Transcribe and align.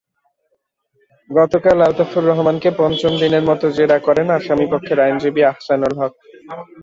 গতকাল 1.29 1.77
আলতাফুর 1.81 2.23
রহমানকে 2.23 2.69
পঞ্চম 2.79 3.13
দিনের 3.21 3.43
মতো 3.49 3.65
জেরা 3.77 3.97
করেন 4.07 4.27
আসামিপক্ষের 4.37 4.99
আইনজীবী 5.05 5.41
আহসানুল 5.43 5.93
হক। 5.99 6.13